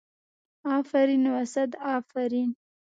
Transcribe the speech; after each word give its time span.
افرین 0.77 1.23
و 1.33 1.45
صد 1.53 1.71
افرین. 1.97 2.49